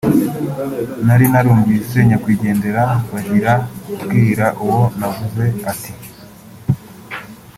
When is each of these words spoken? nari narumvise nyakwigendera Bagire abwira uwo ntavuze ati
nari 1.05 1.25
narumvise 1.31 1.97
nyakwigendera 2.09 2.83
Bagire 3.11 3.49
abwira 4.01 4.45
uwo 4.63 4.81
ntavuze 4.97 5.43
ati 5.71 5.91